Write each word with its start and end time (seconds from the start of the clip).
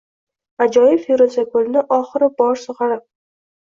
Ajoyib 0.65 1.03
feruza 1.03 1.45
gulni 1.53 1.87
oxirgi 2.01 2.35
bor 2.43 2.63
sug‘orib 2.67 3.09